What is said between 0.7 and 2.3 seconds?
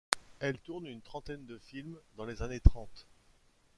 une trentaine de films dans